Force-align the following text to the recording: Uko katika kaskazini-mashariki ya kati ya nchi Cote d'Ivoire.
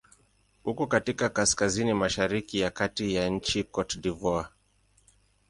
Uko 0.63 0.87
katika 0.87 1.29
kaskazini-mashariki 1.29 2.59
ya 2.59 2.71
kati 2.71 3.15
ya 3.15 3.29
nchi 3.29 3.63
Cote 3.63 3.99
d'Ivoire. 3.99 4.49